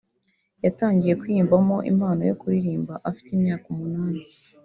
yatangiye 0.65 1.13
kwiyumvamo 1.21 1.75
impano 1.91 2.21
yo 2.29 2.35
kuririmba 2.41 2.93
afite 3.09 3.29
imyaka 3.37 3.65
umunani 3.73 4.21